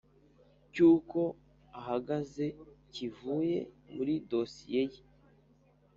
cy’uko 0.71 1.19
ahagaze 1.79 2.45
kivuye 2.93 3.57
muri 3.93 4.13
dosiye 4.31 4.81
ye. 4.91 5.01